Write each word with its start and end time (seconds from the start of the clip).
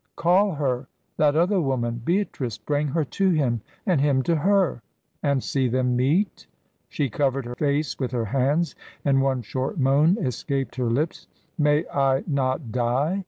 "Call 0.15 0.55
her 0.55 0.87
that 1.17 1.35
other 1.35 1.61
woman 1.61 2.01
Beatrice. 2.03 2.57
Bring 2.57 2.87
her 2.87 3.05
to 3.05 3.29
him, 3.29 3.61
and 3.85 4.01
him 4.01 4.23
to 4.23 4.35
her." 4.37 4.81
"And 5.21 5.43
see 5.43 5.67
them 5.67 5.95
meet!" 5.95 6.47
She 6.89 7.07
covered 7.07 7.45
her 7.45 7.53
face 7.53 7.99
with 7.99 8.09
her 8.11 8.25
hands, 8.25 8.73
and 9.05 9.21
one 9.21 9.43
short 9.43 9.77
moan 9.77 10.17
escaped 10.17 10.77
her 10.77 10.89
lips. 10.89 11.27
"May 11.59 11.87
I 11.87 12.23
not 12.25 12.71
die?" 12.71 13.19